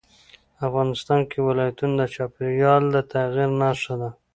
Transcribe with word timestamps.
افغانستان 0.67 1.19
کې 1.29 1.39
ولایتونه 1.47 1.93
د 1.99 2.03
چاپېریال 2.15 2.83
د 2.93 2.95
تغیر 3.11 3.49
نښه 3.61 3.95
ده. 4.01 4.09